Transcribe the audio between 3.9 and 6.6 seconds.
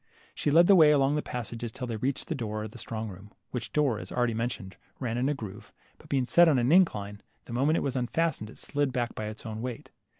as already mentioned, ran in a groove; but being set on